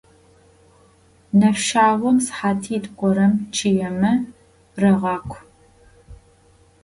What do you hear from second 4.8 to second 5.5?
регъэкъу.